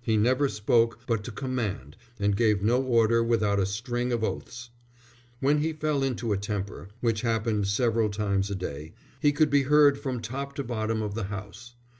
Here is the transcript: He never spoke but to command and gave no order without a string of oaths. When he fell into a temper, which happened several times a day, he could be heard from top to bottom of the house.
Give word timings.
He 0.00 0.16
never 0.16 0.48
spoke 0.48 1.00
but 1.04 1.24
to 1.24 1.32
command 1.32 1.96
and 2.20 2.36
gave 2.36 2.62
no 2.62 2.80
order 2.80 3.24
without 3.24 3.58
a 3.58 3.66
string 3.66 4.12
of 4.12 4.22
oaths. 4.22 4.70
When 5.40 5.58
he 5.62 5.72
fell 5.72 6.04
into 6.04 6.32
a 6.32 6.36
temper, 6.38 6.90
which 7.00 7.22
happened 7.22 7.66
several 7.66 8.08
times 8.08 8.52
a 8.52 8.54
day, 8.54 8.92
he 9.20 9.32
could 9.32 9.50
be 9.50 9.62
heard 9.64 9.98
from 9.98 10.20
top 10.22 10.54
to 10.54 10.62
bottom 10.62 11.02
of 11.02 11.16
the 11.16 11.24
house. 11.24 11.74